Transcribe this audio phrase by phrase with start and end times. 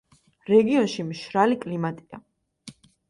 [0.53, 2.21] რეგიონში მშრალი კლიმატია.